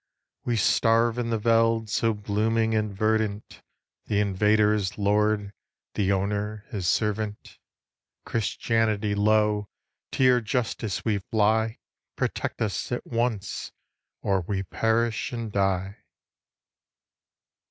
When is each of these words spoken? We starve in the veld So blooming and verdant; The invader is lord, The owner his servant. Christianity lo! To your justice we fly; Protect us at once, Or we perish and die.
We 0.45 0.55
starve 0.57 1.19
in 1.19 1.29
the 1.29 1.37
veld 1.37 1.87
So 1.87 2.11
blooming 2.15 2.73
and 2.73 2.91
verdant; 2.91 3.61
The 4.05 4.19
invader 4.19 4.73
is 4.73 4.97
lord, 4.97 5.53
The 5.93 6.11
owner 6.11 6.65
his 6.71 6.87
servant. 6.87 7.59
Christianity 8.25 9.13
lo! 9.13 9.69
To 10.13 10.23
your 10.23 10.41
justice 10.41 11.05
we 11.05 11.19
fly; 11.19 11.77
Protect 12.15 12.63
us 12.63 12.91
at 12.91 13.05
once, 13.05 13.73
Or 14.23 14.41
we 14.41 14.63
perish 14.63 15.31
and 15.31 15.51
die. 15.51 15.97